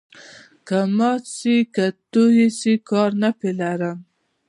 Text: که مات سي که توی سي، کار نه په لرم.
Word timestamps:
که 0.67 0.79
مات 0.97 1.23
سي 1.37 1.55
که 1.75 1.85
توی 2.11 2.45
سي، 2.59 2.73
کار 2.89 3.11
نه 3.21 3.29
په 3.39 3.49
لرم. 3.59 3.97